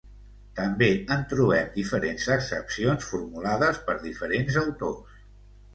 [0.59, 5.27] També en trobem diferents accepcions formulades per diferents autors.